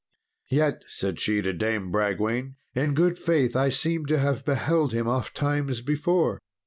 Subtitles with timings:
[0.49, 5.07] "Yet," said she to Dame Bragwaine, "in good faith I seem to have beheld him
[5.07, 6.39] ofttimes before."